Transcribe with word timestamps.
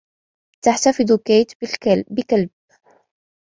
تحتفظ 0.61 1.13
كيت 1.13 1.51
بكلب. 2.11 2.49